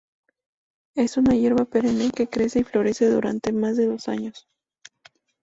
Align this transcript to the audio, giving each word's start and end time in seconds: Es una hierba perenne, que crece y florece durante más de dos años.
Es 0.95 1.17
una 1.17 1.35
hierba 1.35 1.65
perenne, 1.65 2.09
que 2.09 2.25
crece 2.27 2.61
y 2.61 2.63
florece 2.63 3.07
durante 3.07 3.53
más 3.53 3.77
de 3.77 3.85
dos 3.85 4.07
años. 4.07 4.47